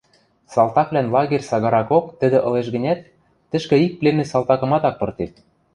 [0.53, 2.99] Салтаквлӓн лагерь сагаракок тӹдӹ ылеш гӹнят,
[3.49, 5.33] тӹшкӹ ик пленный салтакымат ак пыртеп.